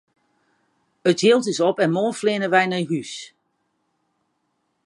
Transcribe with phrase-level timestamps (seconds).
[1.09, 3.13] It jild is op en moarn fleane wy nei hús!